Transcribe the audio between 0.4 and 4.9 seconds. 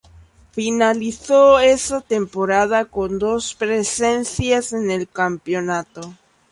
Finalizó esa temporada con dos presencias en